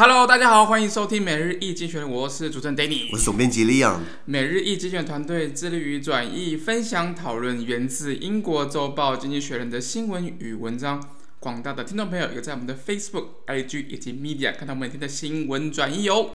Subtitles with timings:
[0.00, 3.98] Hello，大家好，欢迎收听每日一精选，我是主持人 Danny，我是总编辑 Leon。
[4.26, 11.04] 每日一精选团队致力于转译、分享、讨论源自英国周报《经济学人》的新闻与文章。
[11.40, 16.30] 广大的听众朋友，有在我们的 Facebook、IG 以及 Media 看到每天的新闻转译哦。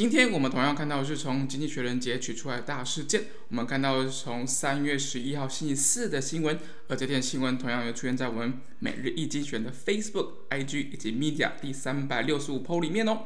[0.00, 3.24] 今天我们同样看到的是从《经济学人》截取出来的大事件。
[3.50, 13.18] 我们看到是从三月十一号星期四的新闻，而这篇新闻同样也出现在我们每日一精选的 Facebook、IG 以及 Media 第三百六十五 PO 里面哦。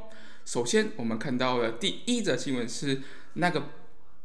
[0.44, 3.02] 首先，我们看到的第一则新闻是
[3.34, 3.68] 那个。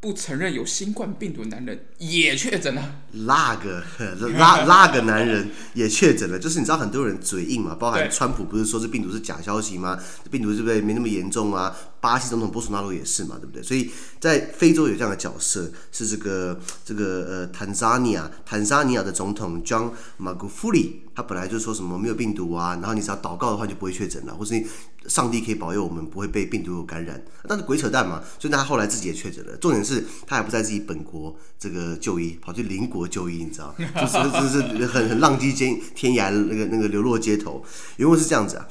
[0.02, 3.84] 不承认有新冠病毒的男人也确诊了，那个
[4.31, 10.00] 那那个男人也确诊了，就是你知道很多人嘴硬嘛，包含川普不是说这病毒是假消息吗？
[10.31, 11.75] 病毒是不是没那么严重啊？
[12.02, 13.61] 巴西总统波索纳罗也是嘛，对不对？
[13.61, 24.64] 所以在非洲有这样的角色，是这个这个呃，坦桑尼亚坦桑尼亚的总统 John Magufuli，他本来就说什么没有病毒啊，然后你只要祷告的话就不会确诊了，或是
[25.08, 29.56] 上帝可以保佑我们不会被病毒感染，但是鬼扯淡嘛，所以他后来自己也确诊了。
[29.58, 37.63] 重点是他还不在自己本国这个就医，跑去邻国就医，你知道， 就是就是很很浪迹天天涯那个那个流落街头。
[37.97, 38.67] 原文是这样子啊。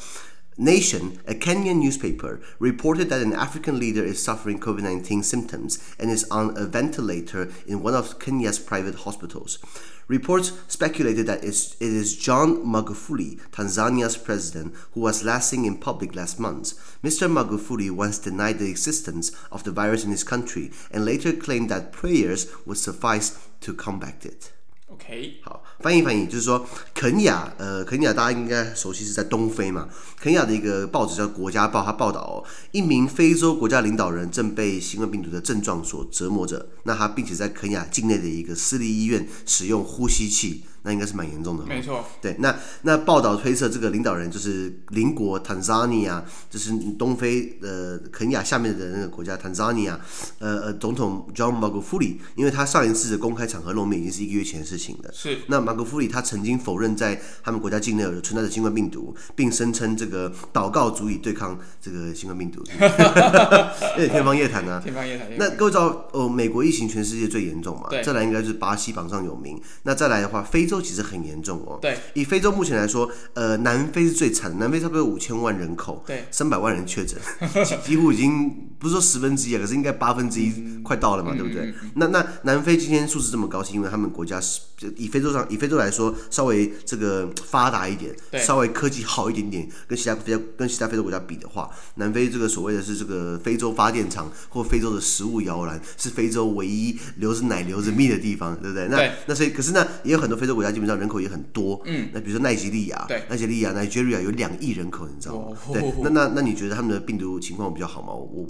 [0.60, 6.10] Nation, a Kenyan newspaper, reported that an African leader is suffering COVID 19 symptoms and
[6.10, 9.60] is on a ventilator in one of Kenya's private hospitals.
[10.08, 16.16] Reports speculated that it is John Magufuli, Tanzania's president, who was last seen in public
[16.16, 16.72] last month.
[17.04, 17.30] Mr.
[17.30, 21.92] Magufuli once denied the existence of the virus in his country and later claimed that
[21.92, 24.50] prayers would suffice to combat it.
[24.90, 29.88] OK，好，翻译翻译，就是说肯雅，呃，肯雅大家应该熟悉是在东非嘛。
[30.20, 36.68] 肯雅的一个报纸叫《国家报》，它报道哦，一名非洲国家领导人正被新冠病毒的症状所折磨着。
[36.82, 40.64] 那他并且在肯雅境内的一个私立医院使用呼吸器。
[40.82, 42.04] 那应该是蛮严重的，没错。
[42.22, 50.00] 对，那那报道推测，这个领导人就是邻国坦桑尼亚，就是东非呃肯亚下面的那个国家坦桑尼亚，
[50.38, 55.10] 呃呃总统 John Magufuli，因为他上一次的公开场合露面已经是一个月前的事情了。
[55.12, 55.38] 是。
[55.48, 62.62] 那 Magufuli 他曾经否认在他们国家境内有存在的新冠病毒，并声称这个祷告足以对抗这个新冠病毒。
[63.98, 64.80] 有点天方夜谭啊。
[64.82, 65.26] 天方夜谭。
[65.36, 67.86] 那各位知道哦，美国疫情全世界最严重嘛？
[67.90, 68.02] 对。
[68.02, 69.60] 再来应该就是巴西榜上有名。
[69.82, 71.78] 那再来的话，非洲其实很严重哦。
[71.82, 71.98] 对。
[72.14, 77.18] 以非洲目前来说，呃，南非是最惨的，南非差不多有五千万人口，对，三百万人确诊，
[77.84, 81.74] 几乎已经不是说十分之一啊，可是应该八分之一快到了嘛，嗯、对不对？
[81.96, 84.60] 那那南非今天数字这么高，是因为他们国家是
[84.96, 98.86] 以非洲上以非洲来说稍微这个发达一点，稍微科技好一点点，跟其他非洲跟其他非洲国家比的话，南非这个所谓的是这个非洲发电厂或非洲的食物摇篮，是非洲唯一流着奶流着蜜的地方，对不对？
[98.88, 100.98] 那那所以可是呢，也有很多非洲国家基本上。
[100.98, 105.56] 人口也很多，嗯，那比如说奈及利亚，对，奈及利亚 Nigeria 有两亿人口，你知道吗？
[105.68, 108.08] 哦、对，那那那你觉得他们的病毒情况比较好吗？
[108.08, 108.46] 我我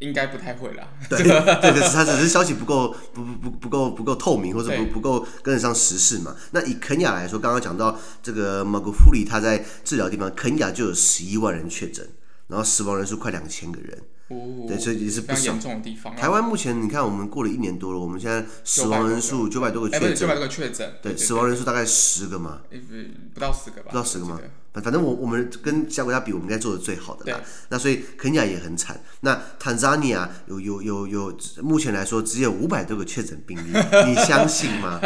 [0.00, 0.88] 应该不太会啦。
[1.08, 6.34] 对 对，可是他只是消息不够不不不不够不够透明，或者不不够跟得上时事嘛。
[6.50, 12.06] 那以肯雅来说，刚刚讲到这个马古夫里他在治疗地方，肯雅就有十一万人确诊，
[12.48, 14.02] 然后死亡人数快两千个人。
[14.28, 15.52] 哦，对，所以也是不少。
[15.52, 16.14] 严重的地方。
[16.14, 22.60] 台湾目前你看，我们过了一年多了，我们现在死亡人数九百多个确诊，九百多个确诊，对，死亡人数大概十个嘛，
[23.34, 24.40] 不到十个吧，不到十个吗？
[24.72, 27.40] 反反正我我们跟其他国家比，我们应该做的最好的啦。
[27.70, 29.00] 那所以肯尼亚也很惨。
[29.20, 33.76] 那坦桑尼亚有有有有，目前来说只有五百多个确诊病例，
[34.06, 35.00] 你相信吗？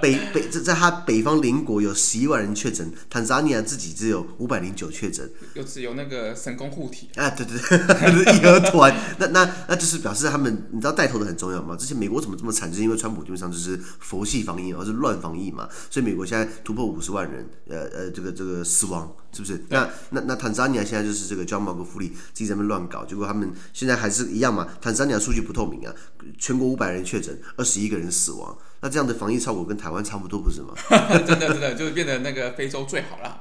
[0.00, 5.28] 北北在在他北方邻国有十一万人确诊，坦桑尼亚自己只有五百零九确诊。
[5.54, 8.94] 有只有那个神功护体啊，对对对， 义和团。
[9.18, 11.74] 那那那就是表示他们，你知道带头的很重要吗？
[11.76, 12.70] 之前美国怎么这么惨？
[12.70, 15.68] 就是因为川普基本上就是佛系防疫，而是乱防疫嘛。
[15.90, 18.99] 所以美国现在突破五十万人，呃呃，这个这个死亡。
[19.00, 19.29] song.
[19.32, 19.64] 是不是？
[19.68, 24.66] 那那那坦桑尼亚现在就是这个 John Magufuli 自己在那乱搞，结果他们现在还是一样嘛？
[24.80, 25.94] 坦桑尼亚数据不透明啊，
[26.38, 28.56] 全国五百人确诊，二十一个人死亡。
[28.82, 30.72] 那这样的防疫效果跟台湾差不多，不是吗？
[31.26, 33.38] 真的真的，就是变得那个非洲最好了，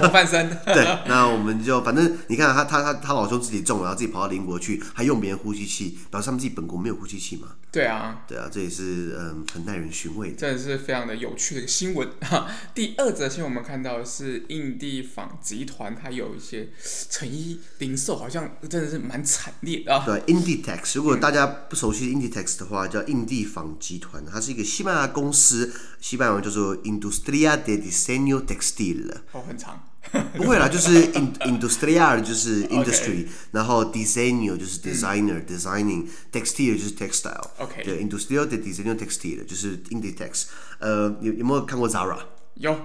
[0.00, 0.48] 模范生。
[0.64, 7.48] 对，那我们就反正你看他他他他老兄自己中了，然后自己跑到邻国去，还用别人呼吸器，表示他们自己本国没有呼吸器嘛？
[7.70, 12.46] 对啊，对啊，这也是嗯很耐人寻味的，真的是非常的有趣的一个新闻哈。
[12.74, 16.68] 第二则新闻我们看到的是印地访纺集团，它有一些
[17.10, 20.04] 成衣零售，好像真的是蛮惨烈的啊。
[20.04, 29.12] 对，Inditex，如果大家不熟悉 Inditex 的话，叫印地纺集团，它是一个西班牙公司，西班牙文叫做 Industria de Diseño Textil。
[29.32, 29.84] 哦，很长。
[30.34, 33.26] 不会啦，就是 in, Industria 就是 industry，Okay.
[33.50, 37.84] 然后 Diseño 就是 designer、嗯、designing，textile 就是 textile，Okay.
[37.84, 40.44] 对，Industria de Diseño textile 就是 Inditex。
[40.78, 42.16] 呃，有有没有看过 Zara？
[42.58, 42.76] 有。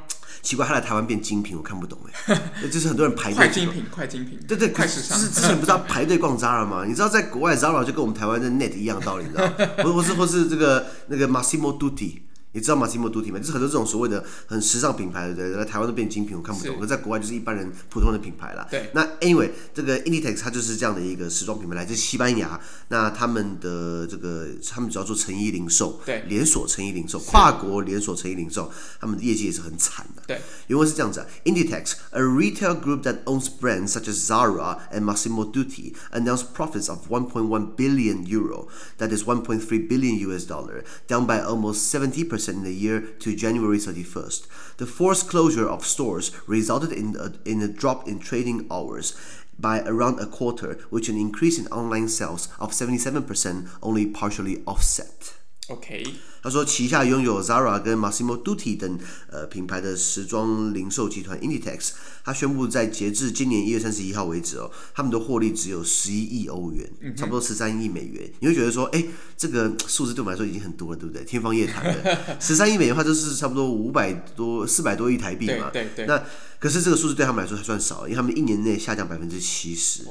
[0.42, 2.42] 奇怪，他来台湾变精品，我看不懂哎。
[2.70, 3.36] 就是很多人排队。
[3.36, 4.38] 快精品，快精品。
[4.46, 5.18] 对对，快时尚。
[5.18, 6.84] 之之前不是要排队逛 Zara 吗？
[6.86, 9.54] 你知道在国外 Zara 就跟我们台湾的 Net 一样道理，你知道吗？
[9.84, 12.20] 或或是或是这个那个 Massimo Dutti。
[12.54, 13.40] 你知道马西莫杜提吗？
[13.40, 15.58] 就是很多这种所谓的很时尚品牌，对不对？
[15.58, 16.80] 在台湾都变精品，我看不懂。
[16.80, 18.68] 可在国外就是一般人普通的品牌啦。
[18.70, 18.90] 对。
[18.94, 22.60] 那 anyway，这个 Inditex 它就是这样的一个时装品牌，来自西班牙。
[22.90, 30.22] 那他们的这个，他们主要做成衣零售，对，连锁成衣零售，跨国连锁成衣零售，他们的业绩也是很惨的。
[30.28, 30.40] 对。
[30.68, 37.76] 因为是这样子啊：Inditex，a retail group that owns brands such as Zara and Massimo Dutti, announced profits of 1.1
[37.76, 38.68] billion euro,
[39.00, 43.02] that is 1.3 billion US dollar, down by almost 70% in the year.
[43.20, 44.78] to January 31st.
[44.78, 49.16] The forced closure of stores resulted in a, in a drop in trading hours
[49.60, 55.36] by around a quarter, which an increase in online sales of 77% only partially offset.
[55.70, 56.04] OK，
[56.42, 59.00] 他说旗下拥有 Zara 跟 Massimo Dutti 等
[59.32, 61.92] 呃品牌的时装零售集团 Inditex，
[62.26, 68.30] 他宣布在截至今年一月三十一号为止哦，他们的获利只有十一亿欧元，差不多十三亿美元。
[68.40, 69.06] 你会觉得说，哎，
[69.38, 71.24] 这个数字对我们来说已经很多了，对不对？
[71.24, 75.70] 天方夜谭的， 十三亿美元的话就是差不多五百多、四百多亿台币嘛。
[75.72, 76.06] 对对对。
[76.08, 76.22] 那
[76.64, 80.06] 可是这个数字对他们来说还算少，因为他们一年内下降百分之七十，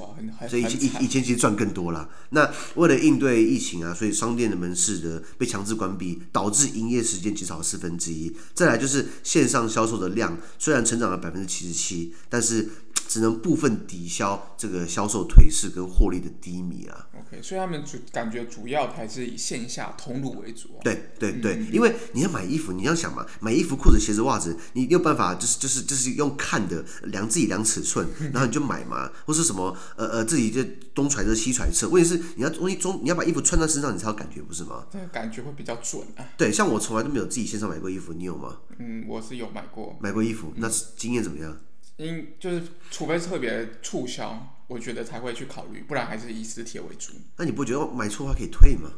[0.47, 2.07] 所以以以前其实赚更多啦。
[2.29, 8.31] 那为了应对疫情啊，所以商店的门市的被强制关闭，导致营业时间减少四分之一。
[8.53, 12.69] 再来就是线上销售的量虽然成长了百分之七十七，但是。
[13.09, 17.09] 只能部分抵消这个销售颓势跟获利的低迷啊。
[17.19, 20.71] OK，所以他们主感觉主要还是以线下通路为主。
[20.83, 30.63] 对对对，嗯、因为你要买衣服，你要想嘛，买衣服、裤子、鞋子、袜子，你有办法就是就是就是用看的量自己量尺寸， 然后你就买嘛，或是什么呃呃自己就
[30.95, 31.89] 东揣着西揣测。
[31.89, 34.87] 问题是你要东西中你要把衣服穿在身上，你才有感觉，不是吗？
[34.91, 36.25] 对，感觉会比较准啊。
[36.37, 38.59] 对，像我从来都没有自己线上买过衣服，你有吗？
[38.79, 39.97] 嗯，我是有买过。
[40.01, 41.57] 买过衣服，那经验怎么样？
[41.97, 47.12] 因就是，除非特别促销，我觉得才会去考虑，不然还是以实体为主。
[47.37, 48.91] 那你不觉得买错的话可以退吗？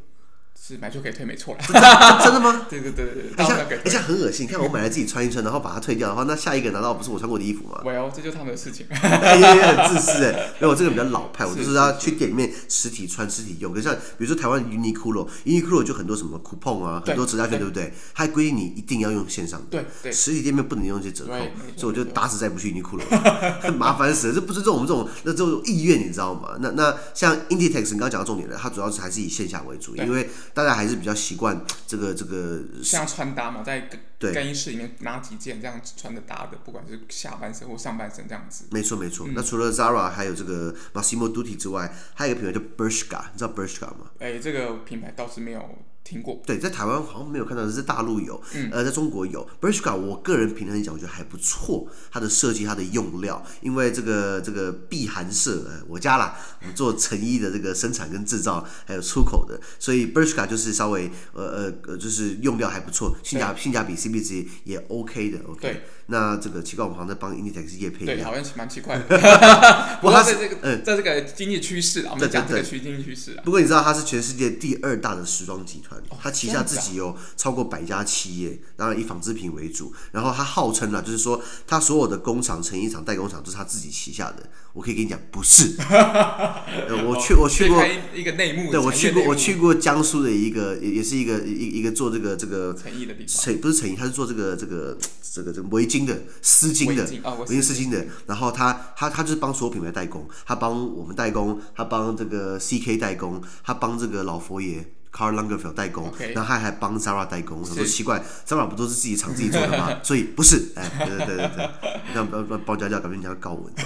[0.66, 2.20] 是买就可以退，没错啦。
[2.24, 2.64] 真的吗？
[2.70, 3.52] 对对对对，而且
[3.84, 4.46] 而且很恶心。
[4.46, 8.86] 看我买来自己穿一穿，然后把它退掉的话，那下一个难道不是我穿过的衣服吗？Well，这就是他们的事情。
[8.88, 13.74] 也 也很自私哎，因为我这个比较老派，我就是要去店里面实体穿、实体用。
[13.74, 17.92] 可是像比如说台湾 Uniqlo，Uniqlo 就很多什么 coupon 啊，很多折价券，对不对？
[18.14, 21.32] 它还规定你一定要用线上的，对对，实体店面不能用这些折扣，
[21.76, 23.02] 所以我就打死再不去 Uniqlo，
[23.76, 24.32] 麻烦死了。
[24.32, 26.56] 这不是这种我们这种那这种意愿，你知道吗？
[26.60, 33.80] 那那像 Inditex，你刚刚讲到重点了，它主要是还是以线下为主，因为大家还是比较习惯 这个这个像穿搭嘛，在
[34.20, 38.64] 更更衣室里面拿几件这样子穿的搭的，不管是下半身或上半身这样子。
[38.70, 39.26] 没错没错。
[39.26, 44.12] 嗯、那除了 Zara 还有这个 Massimo Dutti 之外，还有一个品牌叫 Bershka，你知道 Bershka 吗？
[44.20, 45.78] 哎、欸，这个品牌倒是没有。
[46.04, 49.48] 听过，对，在台湾好像没有看到，是大陆有，嗯、呃，在中国有。
[49.58, 65.60] Bershka，我个人评论讲，我觉得还不错，它的设计，它的用料，因为这个这个避寒社，呃，我家啦，我们做成衣的这个生产跟制造，还有出口的，所以 Bershka 就是稍微，呃呃呃，就是用料还不错，性价性价比 CP 值也 OK 的，OK。
[65.62, 65.82] 对。
[66.06, 69.04] 那这个奇怪，我们好像在帮 Inditex 业配，对，好像是蛮奇怪的。
[70.02, 73.42] 不过在这个，嗯，在这个经济趋势啊，我们讲这个区经济趋势啊。
[73.42, 79.92] 不过你知道它是全世界第二大的时装集团，它旗下自己有超过百家企业，当然以纺织品为主。
[80.12, 84.48] 然后他号称啊，就是说他所有的工厂、成衣厂、代工厂都是他自己旗下的。
[84.72, 85.76] 我可以跟你讲，不是。
[87.06, 88.72] 我去，我去过一个内幕。
[88.72, 93.28] 对，我去过，我去过江苏的一个，也也是一个一一个做这个这个成衣的地方。
[93.28, 94.98] 成不是成衣，他是做这个这个
[95.32, 97.04] 这个这个围巾的丝巾的
[97.46, 98.04] 围巾丝巾的。
[98.26, 104.84] 然后他他他就是帮所有品牌代工，他帮我们代工，他帮这个 CK 代工，他帮这个老佛爷。
[105.14, 107.60] Karl Lagerfeld 代工，然后他还帮 Zara 代工。
[107.60, 109.98] 我说奇怪，Zara 不都是自己厂自己做的吗？
[110.02, 111.70] 所以不是，哎，对对对对对，
[112.08, 113.70] 你看 不要不要包家教，感觉人家要告我。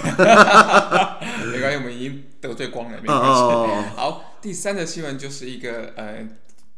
[1.45, 3.95] 没关系，我们已经得罪光了，没关系。
[3.95, 6.27] 好，第三个新闻就是一个呃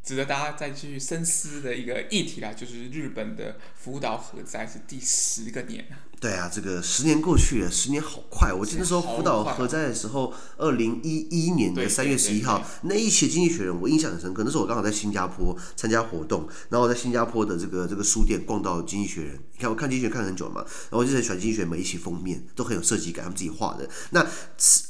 [0.03, 6.10] 值得大家再去深思的一个议题啦，就是日本的福岛核灾是第十个年啊。
[6.21, 8.53] 对啊，这个十年过去了，十年好快。
[8.53, 14.43] 我记得那时候福岛核灾的时候，二零一一年的三月十一号那一期《经济学人》，我印象很深刻。
[14.43, 23.89] 那时候我刚好在新加坡参加活动，然后我在新加坡的这个这个书店逛到《经济学人》，你看我看《经济学人》看很久了嘛，然后我就很喜欢《经济学人》每一期封面都很有设计感，他们自己画的。
[24.11, 24.23] 那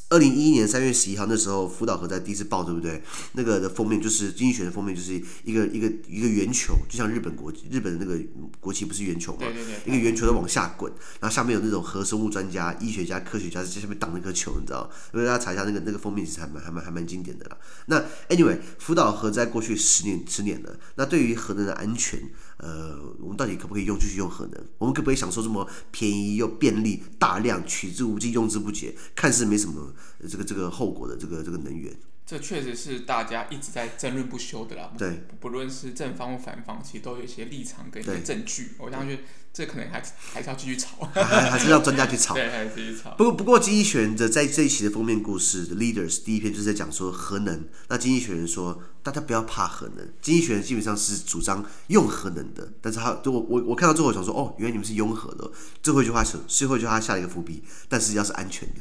[0.10, 3.02] 二零一一年三月十一号那时候福岛核灾第一次爆，对不对？
[3.32, 5.14] 那个的封面就是《经济学人》的封面，就是
[5.46, 8.22] 一个一个一个圆球，就像日本国日本的那个
[8.60, 9.48] 国旗不是圆球嘛？
[9.86, 14.90] 一个圆球在往下滚，然后下面有那种核生物专家、医学家、科学家在下面挡那颗球，你知道？
[15.14, 17.58] 因为大家查一下那个那个封面，其实还蛮还蛮还蛮经典的啦。
[17.86, 18.04] 那
[18.36, 22.20] anyway，福岛核灾过去十年十年了，那对于核能的安全，
[22.58, 24.60] 呃，我们到底可不可以用继续用核能？
[24.80, 29.94] 我们可不可以享受这么便宜又便利、大量取之无尽、用之不竭，看似没什么？
[30.28, 34.92] 这个这个后果的这个这个能源，这确实是大家一直在争论不休的啦。
[34.98, 38.72] 对，不论是正方或反方，其实都有一些立场跟一些证据。
[38.78, 39.20] 我相信
[39.52, 42.34] 这可能还还是要继续吵，还还是要专家去吵。
[42.36, 43.16] 对，还是继续吵。
[43.18, 47.68] 不过不过，经济学人的在这一期的封面故事的 Leaders 第一篇就是在讲说核能。
[47.90, 50.14] 那经济学人说，大家不要怕核能。
[50.22, 55.52] 经济学人基本上是主张用核能的，但是他就我我我看到最后想说，哦，原来你们是拥核的。
[55.84, 58.76] 最后一句话是最后一句话下了一个伏笔，但是要是安全的。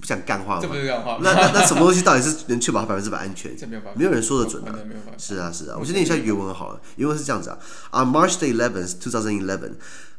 [0.00, 0.60] 不想干话吗？
[0.62, 1.18] 这不是干话。
[1.22, 3.50] 那那那什么东西到底是能确保它百分之百安全？
[3.68, 4.86] 没有办法，没有人说得准的。
[5.16, 6.80] 是啊是啊，我先念一下原文好了。
[6.96, 7.58] 原文是这样子啊：
[7.92, 9.76] On March the 11th, 2011,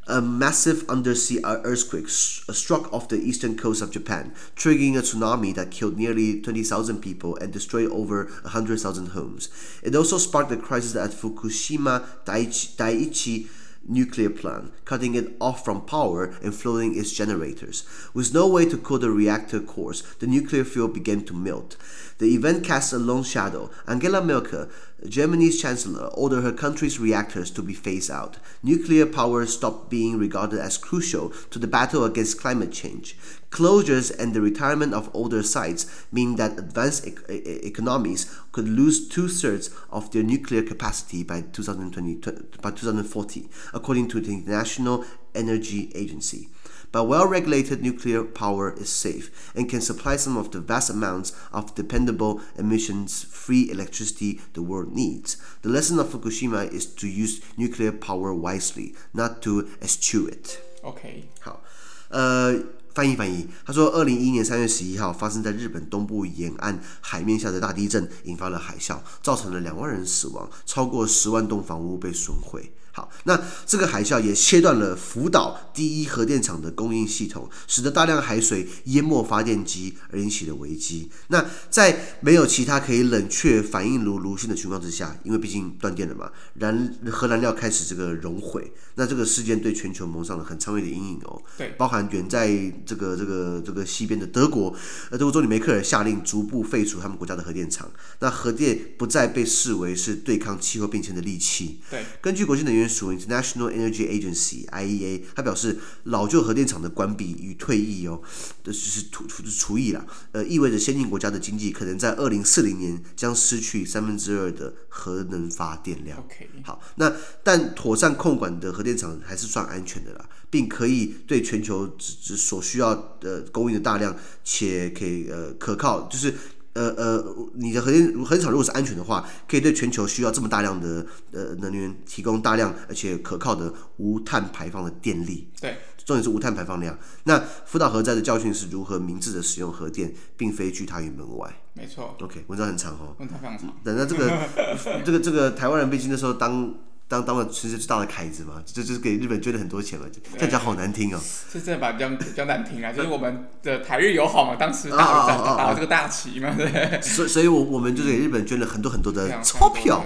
[0.08, 5.70] a massive undersea earthquake struck off the eastern coast of Japan, triggering a tsunami that
[5.70, 9.50] killed nearly 20,000 people and destroyed over 100,000 homes.
[9.84, 12.76] It also sparked a crisis at Fukushima Daiichi.
[12.76, 13.48] Daiichi
[13.87, 17.85] nuclear plant, cutting it off from power and flooding its generators.
[18.13, 21.77] With no way to cool the reactor cores, the nuclear fuel began to melt.
[22.19, 23.71] The event cast a long shadow.
[23.87, 24.69] Angela Merkel,
[25.09, 28.39] Germany's chancellor, ordered her country's reactors to be phased out.
[28.63, 33.17] Nuclear power stopped being regarded as crucial to the battle against climate change.
[33.55, 37.15] Closures and the retirement of older sites mean that advanced e
[37.63, 42.17] economies could lose two thirds of their nuclear capacity by 2020,
[42.61, 45.05] by 2040, according to the International
[45.37, 46.49] Energy Agency.
[46.91, 51.77] But well-regulated nuclear power is safe and can supply some of the vast amounts of
[51.77, 55.37] dependable, emissions-free electricity the world needs.
[55.63, 60.59] The lesson of Fukushima is to use nuclear power wisely, not to eschew it.
[60.83, 61.63] OK，好，
[62.11, 62.63] 呃，
[62.95, 72.73] 翻译翻译，他说，二零一一年三月十一号发生在日本东部沿岸海面下的大地震引发了海啸，造成了两万人死亡，超过十万栋房屋被损毁。
[72.97, 73.37] 好，那
[73.67, 81.11] 这个海啸也切断了福岛第一核电厂的供应系统，使得大量海水淹没发电机，而引起的危机。
[81.27, 88.73] 那在没有其他可以冷却反应炉炉芯的情况之下，因为毕竟断电了嘛，燃核燃料开始这个熔毁。
[88.95, 91.43] 那这个事件对全球蒙上了很长远的阴影哦。
[91.59, 92.47] 对，包含远在
[92.87, 94.73] 这个这个这个西边的德国，
[95.11, 97.91] 呃，德国总理梅克尔下令逐步废除他们国家的核电厂。
[98.21, 101.81] 那核电不再被视为是对抗气候变迁的利器。
[101.91, 102.84] 对，根据国际能源。
[102.89, 108.21] 属 International Energy Agency（IEA），他表示，老旧核电厂的关闭与退役哦，
[108.63, 116.19] 这就是除除除役啦，呃，意味着先进国家的经济可能在二零四零年将失去三分之二的核能发电量。
[116.19, 116.47] Okay.
[116.65, 117.13] 好，那
[117.43, 126.35] 但妥善控管的核电厂还是算安全的啦，并可以对全球只所需要的供应的大量且可以呃可靠，就是。
[126.75, 135.51] 呃呃，你的核电核电厂如果是安全的话，可以对全球需要这么大量的呃能源提供大量而且可靠的无碳排放的电力。
[135.61, 136.99] 对，重点是无碳排放量。
[137.25, 141.63] 那福岛核灾的教训是如何明智的使用核电，并非拒它于门外。
[141.75, 142.17] 没错。
[142.21, 143.17] OK，文章很长哦。
[143.19, 143.73] 文章非常长。
[143.85, 144.31] 等到这个
[145.05, 146.75] 这个这个台湾人毕竟那时候当。
[147.15, 151.21] 当当了全世界最大的凯子嘛，这就是给日本捐了很多钱嘛，这样讲好难听哦。
[151.53, 151.93] 是真的吧？
[151.93, 157.01] 比较比较难听啊，就是我们的台日友好嘛，当时打打打了这个大旗嘛，对。
[157.01, 160.05] 所以，所以我我们就是给日本捐了很多很多的钞票，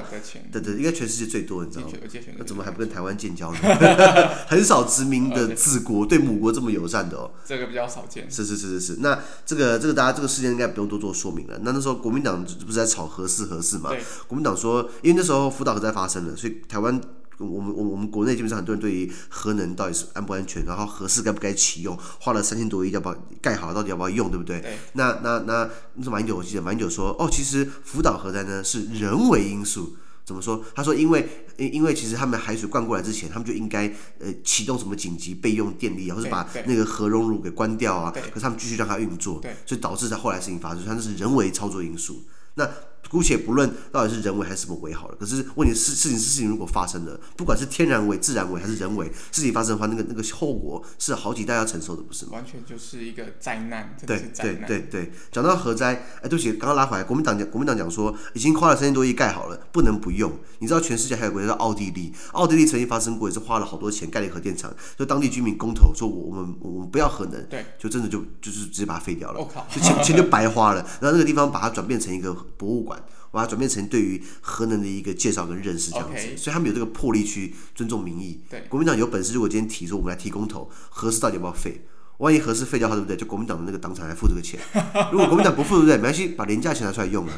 [0.52, 1.92] 对对，应该全世界最多，你知道吗？
[2.36, 3.58] 那怎么还不跟台湾建交呢？
[4.46, 7.30] 很少殖民的子国对母国这么友善的哦。
[7.46, 8.30] 这个比较少见。
[8.30, 11.58] 是是是是是，那这个这个大家这个事件应该不用多做说明了。
[11.62, 13.90] 那那时候国民党不是在吵合适合适嘛？
[14.26, 16.97] 国民党说，因为那时候福岛核灾发生了，所以台湾。
[17.38, 24.60] 我们我我们国内基本上很多人对于核能到底是安不安全，然后核适该不该启用，花了三千多亿要不要盖好，到底要不要用，对不对？
[24.60, 24.76] 对。
[24.94, 30.64] 那那那那是马英九，我记得马英九说，哦，其实福岛核灾呢是人为因素，怎么说？
[30.74, 33.86] 他说因为因为其实他们海水灌过来之前，他们就应该
[34.18, 42.22] 呃启动什么紧急备用电力，或是把那个核熔炉给关掉啊，可是他们继续让它运作，所以导致在后来事情发生，它那是人为操作因素。
[42.54, 42.68] 那
[43.08, 52.32] 姑且不论到底是人为还是什么为好了，可是问题是事情是事情如果发生了，不管是天然为、自然为还是人为，事情发生的话，那个那个后果是好几代要承受的，不是吗？
[52.34, 54.66] 完全就是一个灾难，是灾难。
[54.66, 60.32] 对对对，讲到核灾，哎，对不起，刚刚拉回来，国民党讲，国民党讲说已经花了三千多亿盖好了，不能不用。
[60.58, 70.80] 你知道全世界还有国家叫奥地利，奥地利曾经发生过，也是花了好多钱盖了一核电厂，就当地居民公投说，我们我们不要核能，对，就真的就就是直接把它废掉了，我靠，就钱钱就白花了。
[71.00, 72.97] 然后那个地方把它转变成一个博物馆。
[73.30, 76.36] 把它转变成对于核能的一个介绍跟认识这样子，okay.
[76.38, 78.40] 所以他们有这个魄力去尊重民意。
[78.48, 81.84] 对，国民党有本事，如果今天提出我们来提公投，核四到底要不要废？
[82.18, 83.16] 万一核四废掉的话，对不对？
[83.16, 84.58] 就国民党的那个党产来付这个钱。
[85.12, 85.96] 如果国民党不付，对不对？
[85.96, 87.32] 没关系，把廉价钱拿出来用了。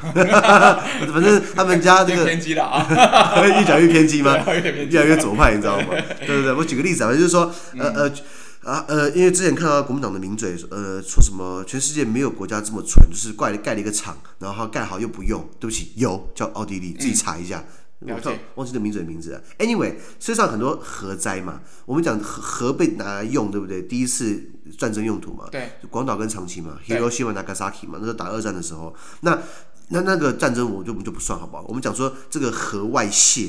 [1.12, 4.36] 反正他们家这个偏激了啊， 越讲越偏激吗？
[4.88, 5.88] 越来越左派，你知道吗？
[6.20, 8.12] 对对对，我举个例子啊，就是说，呃呃。
[8.62, 15.48] 啊呃，因为之前看到国民党的名嘴，呃，说什么全世界没有国家这么蠢，就是盖了盖了一个厂，然后盖好又不用。
[15.58, 17.64] 对不起，有叫奥地利，自己查一下。
[18.00, 19.42] 我、嗯、忘记这名嘴的名字了。
[19.58, 23.82] Anyway，世界上很多核灾嘛，我们讲核核被拿来用，对不对？
[23.82, 24.42] 第一次
[24.78, 29.38] 战争用途嘛，对，广岛跟长崎嘛，Hiroshima Nagasaki 嘛，那时候打二战的时候，那
[29.88, 31.64] 那那个战争我就就不算好不好？
[31.66, 33.48] 我们讲说这个核外泄。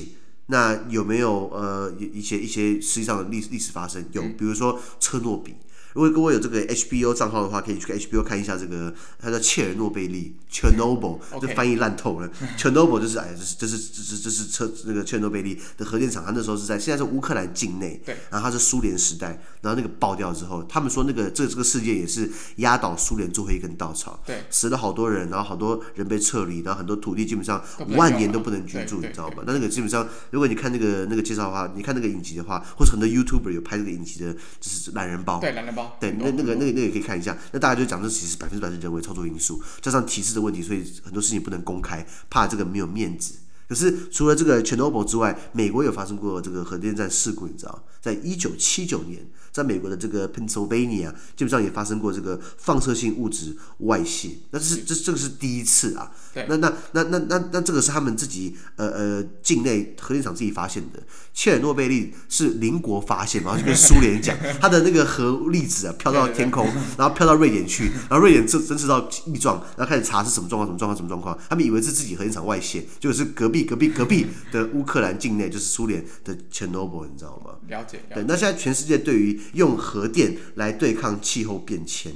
[0.51, 4.05] 那有没有呃一些一些实际上的历历史发生？
[4.11, 5.55] 有，比如说车诺比。
[5.93, 12.29] 如果各位有这个 HBO 账号的话，可以去 HBO 看一下这个，它叫切尔诺贝利 （Chernobyl），这翻译烂透了。
[12.57, 29.43] Chernobyl 就是哎，这是这是这是这是车那个切尔诺贝利的核电厂，它那时候是在现在是乌克兰境内，对，然后它是苏联时代，然后那个爆掉之后，他们说那个这这个事件也是压倒苏联最后一根稻草，对，死了好多人，然后好多人被撤离，然后很多土地基本上五万年都不能居住，你知道吗？
[29.45, 35.80] 那那个基本上，如果你看那个那个介绍的话，你看那个影集的话，或者很多 YouTuber 有拍这个影集的，就是懒人包，对懒人包。
[35.99, 37.37] 对，那那个那个那个也可以看一下。
[37.51, 43.35] 那大家就讲，这其实百分之百是人为操作因素，加上提示的问题，所以很多事情不能公开，怕这个没有面子。
[43.71, 56.11] 可是除了这个 Chernobyl 之外，美国有发生过这个核电站事故，你知道，在一九七九年，在美国的这个 Pennsylvania 基本上也发生过这个放射性物质外泄，那这是这这个是第一次啊。
[56.49, 61.01] 那那那那那那这个是他们自己呃呃境内核电厂自己发现的。
[61.33, 66.65] 切尔诺贝利是邻国发现，然后就跟苏联讲，他的那个核粒子啊飘到天空，
[66.97, 71.37] 然后飘到瑞典去，然后瑞典侦侦测到异状，然后开始查是什么状况，什么状况，什么状况。
[71.49, 77.57] 他们以为是自己核电厂外泄，就是隔壁隔壁隔壁的乌克兰境内就是苏联的切尔诺贝利，你知道吗？
[77.67, 77.99] 了解。
[78.13, 82.13] 对，那现在全世界对于用核电来对抗气候变迁。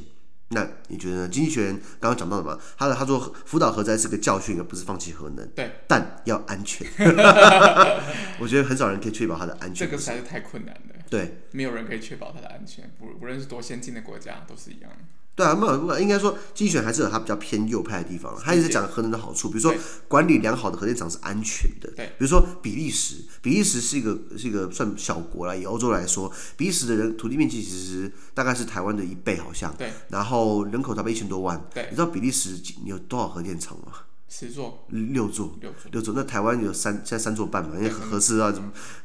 [0.50, 1.28] 那你觉得呢？
[1.28, 5.46] 经济学人刚刚讲到什么，他他说福岛核灾是个教训，而不是放弃核能。
[5.56, 6.88] 对，但要安全。
[8.40, 9.88] 我觉得很少人可以确保它的安全。
[9.88, 10.96] 这个实在是太困难了。
[11.10, 14.98] 对，没有人可以确保它的安全，不不论是多先进的国家都是一样的。
[15.36, 18.34] 对啊，没有，应该说经济学还是有它比较偏右派的地方。
[18.42, 19.74] 他一直讲核能的好处，比如说
[20.08, 21.92] 管理良好的核电厂是安全的。
[21.96, 29.76] 对，比如说比利时，比利时是一个是一个算小国了，以欧洲来说，比利时的人土地面积其实大概是台湾的一倍，好像。
[29.78, 29.92] 对。
[30.08, 31.62] 然后人口差不多一千多万。
[31.74, 31.88] 对。
[31.90, 33.92] 你知道比利时有多少核电厂吗？
[34.28, 36.14] 十座，六座，六座，六座。
[36.18, 37.76] 那台湾有三，现在三座半嘛？
[37.78, 38.52] 因为核四啊，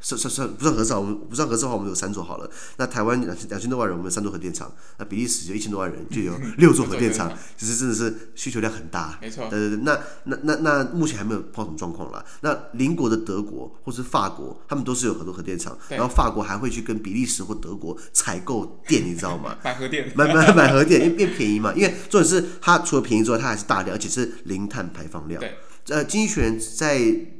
[0.00, 0.94] 算算算不算核四？
[0.94, 2.50] 我们不算合适的话，我们有三座好了。
[2.78, 4.72] 那台湾两千两千多万人，我们有三座核电厂。
[4.96, 7.30] 那比利时就一千多万人，就有 六座核电厂。
[7.56, 9.18] 其实真的是需求量很大。
[9.20, 9.46] 没错。
[9.50, 12.24] 对对对，那那那那目前还没有碰什么状况啦。
[12.40, 15.76] 那邻国的德国或是法国，他们都是有很多核电厂。
[15.90, 19.56] 然后法国还会去跟比利时或德国采购电，你知道吗？
[19.62, 20.10] 买核电。
[20.16, 21.74] 买买买核电，因为变便宜嘛。
[21.74, 25.09] 因为重点是它除了便宜之外，它还是大量，而且是零碳排。
[25.10, 25.42] 放量，
[25.88, 26.96] 呃，经济学人在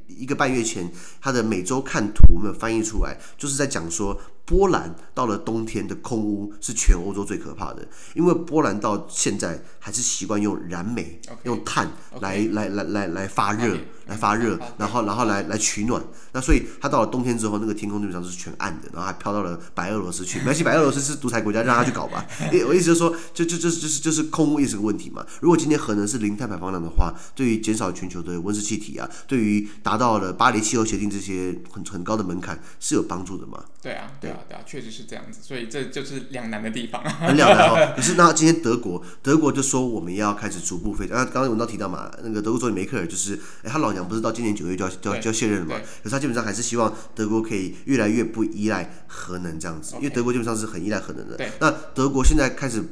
[0.09, 4.21] 一个半月前，他的每周看图没有翻译出来，就是在讲说。
[4.51, 11.89] 波兰到了冬天的空污是全欧洲最可怕的，因为波兰到现在还是习惯用燃煤、okay, 用碳
[12.21, 16.03] 来、okay, 来来来来发热、okay, 来发热，然后然后来来取暖。
[16.33, 20.41] 那所以它到了冬天之后，那个天空基本上是全暗的，然后还飘到了白俄罗斯去。
[20.41, 22.27] 没关系，白俄罗斯是独裁国家，让他去搞吧。
[22.67, 25.25] 我意思就是说，就就就就是就是空污也是个问题嘛。
[25.41, 33.63] 如果今天核能是零碳排放量的话，对于减少全球的温室气体啊，对于达到了巴黎气候协定这些很很高的门槛是有帮助的嘛？
[33.81, 34.39] 对啊，对啊。
[34.49, 37.03] 对啊，确实是这样子，所以这就是两难的地方。
[37.21, 37.93] 很两难哦。
[37.97, 41.07] 可是那今天德国，德国就说我们要开始逐步废。
[41.07, 45.77] 啊，刚刚我们都提到嘛，那个德国总理梅克尔就是，哎，他老娘不是到今年九月就要就要就要卸任了嘛？
[46.03, 51.37] 可是他基本上还是希望德国可以越来越不依赖核能这样子，因为德国基本上是很依赖核能的。
[51.37, 51.51] 对。
[51.61, 52.83] 那德国现在开始。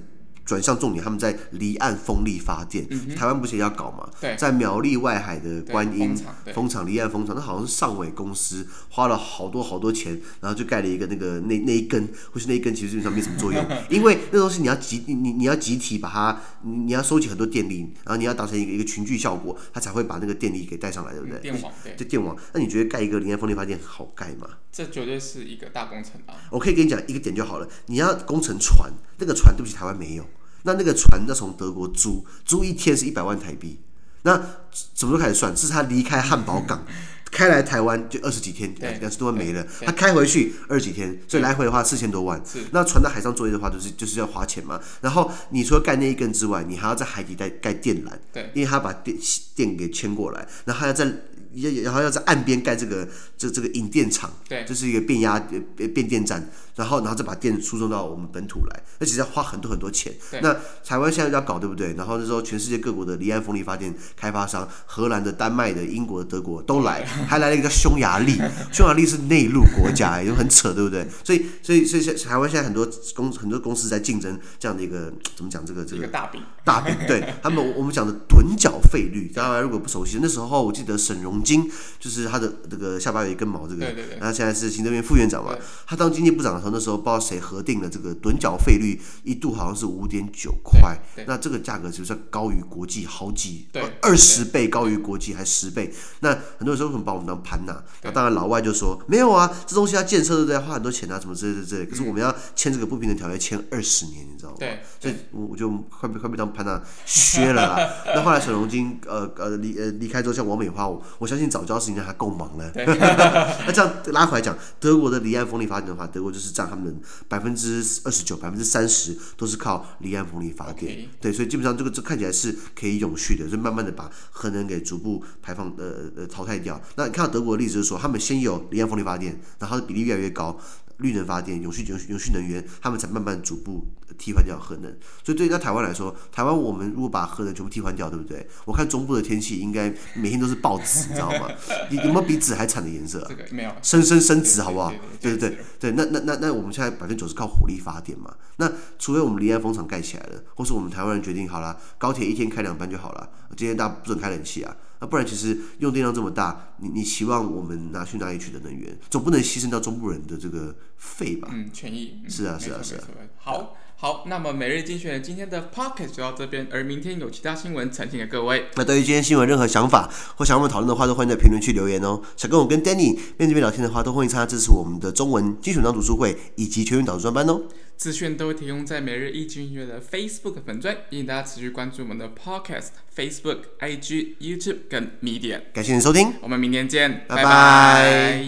[0.49, 2.87] 转向重点，他们在离岸风力发电。
[2.89, 4.09] 嗯、台湾不是也要搞吗？
[4.19, 6.19] 对，在苗栗外海的观音
[6.55, 21.39] 风场离岸风场，那好像是上尾公司花了好多好多钱，然后就盖了一个那个那那一根，或是那一根其实基本上没什么作用， 因为那东西你要集你你要集体把它，你要收集很多电力，然后你要达成一个一个群聚效果，它才会把那个电力给带上来，对不对？
[21.41, 22.35] 电网对，就电网。
[22.55, 24.49] 那你觉得盖一个离岸风力发电好盖吗？
[24.73, 26.33] 这绝对是一个大工程啊！
[26.51, 30.25] 我可以跟你讲一个点就好了，你要工程船，那个船对不起台湾没有。
[30.63, 33.79] 那那个船要从德国租，租一天是一百万台币。
[34.23, 34.35] 那
[34.73, 35.57] 什么时候开始算？
[35.57, 36.85] 是他离开汉堡港，
[37.31, 39.65] 开来台湾就二十几天，两十多万没了。
[39.81, 42.43] 他开回去二十几天，所以来回的话四千多万。
[42.73, 44.81] 那船在海上作业的话，就是就是要花钱嘛。
[45.01, 48.11] 然后你除了盖那一根之外，你还要在海底带盖电缆，
[48.55, 49.17] 因为他把电
[49.55, 51.07] 电给牵过来，然后还要在。
[51.55, 56.47] 要然后要在岸边盖这个这这个引电厂，对，这是一个变压变变电站，
[56.79, 60.13] 然后然后再把电输送到我们本土来，那其实要花很多很多钱。
[60.41, 61.93] 那台湾现在要搞对不对？
[61.95, 68.41] 然后那时候全世界各国的离岸风力发电开发商，荷兰的、丹麦的、英国的、德国都来， 还来了一个叫匈牙利，
[68.73, 71.05] 匈牙利是内陆国家，也就很扯，对不对？
[71.25, 85.55] 所以所以所以台湾现在很多公很多公司在竞争这样的一个怎么讲这个这个大饼大饼，对他们我们讲的趸缴费率，大家如果不熟悉，那时候我记得沈荣金就是他的这个下巴有一根毛，这个，对对对，然后现在是行政院副院长嘛，
[85.87, 93.67] 他当经济部长的时候，那时候不知道谁核定了这个趸缴费率，一度好像是五点九块，那这个价格是不是高于国际好几，
[94.03, 95.91] 二十倍高于国际还十倍？
[96.21, 97.83] 那很多人说为什么把我们当盘呐？
[98.03, 100.59] 那当然老外就说没有啊，这东西要建设都在？
[100.59, 101.87] 花很多钱啊，什么之类的之类。
[101.87, 104.57] 可是我们要签这个不平等条约签二十年，你知道吗？
[104.59, 107.89] 对，所以我就快被快被当盘呐削了啦。
[108.15, 111.79] 那后来沈荣金呃呃离呃离开之后，像王美花，我我相信早教。
[111.79, 112.71] 事情他够忙了。
[112.75, 121.09] 那这样拉回来讲，德国的离岸风力发电的话，德国就是占他们百分之二十九、百分之三十都是靠离岸风力发电。
[121.21, 126.81] 对，所以基本上这个这看起来是可以永续的，就慢慢的把核能给逐步排放呃呃淘汰掉。
[126.97, 130.59] 那你看到德国的例子就是说，他们先有离岸风力发电，然后比例越来越高。
[130.99, 134.91] 绿能发电、永续、永续、永续能源，他们才慢慢逐步替换掉核能。
[135.25, 138.47] 所以对于在台湾来说，台湾我们如果把核能全部替换掉，对不对？
[138.65, 141.49] 我看中部的天气应该每天都是爆紫， 你知道吗？
[141.91, 143.25] 有没有比紫还惨的颜色？
[143.29, 143.73] 这个没有。
[143.83, 144.93] 深深深紫，好不好？
[145.21, 148.35] 对对对对，那那那那我们现在百分之九十靠火力发电嘛？
[148.57, 154.77] 那除非我们离岸风场盖起来了，或是我们台湾人决定好了，高铁一天开两班就好了，今天大家不准开冷气啊。
[155.01, 158.99] 那不然，其实用电量这么大，你你期望我们拿去哪里取得能源？
[159.09, 161.49] 总不能牺牲到中部人的这个肺吧？
[161.53, 162.21] 嗯，权益。
[162.29, 163.05] 是啊，是啊，是啊。
[163.39, 168.67] 好，好，那么每日精选今天的 Podcast 就到这边，而明天有其他新闻呈现给各位。
[168.75, 172.21] 那对于今天新闻任何想法或想要我们讨论的话，都欢迎在评论区留言哦。
[172.37, 177.63] 想跟我跟 Danny 面对面聊天的话，都欢迎参加支持我们的中文精选党读书会以及全员导读专班哦。
[177.99, 186.33] 资讯都会提供在每日一句音乐的 facebook 粉钻以大家持续关注我们的 podcast facebook ig youtube 跟 media 感谢您收听。
[186.41, 188.45] 我们明天见拜拜。